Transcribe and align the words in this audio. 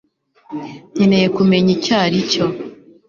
nkeneye 0.93 1.27
kumenya 1.35 1.69
icyo 1.77 1.93
aricyo 2.03 2.45